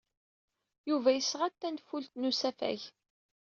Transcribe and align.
Yuba 0.89 1.09
yesɣa-d 1.13 1.55
tanfult 1.61 2.11
n 2.15 2.27
usafag. 2.29 2.81